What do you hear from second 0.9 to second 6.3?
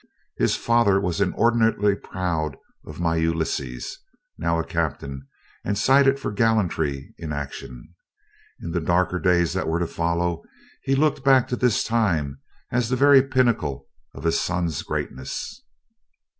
was inordinately proud of "my Ulysses," now a captain and cited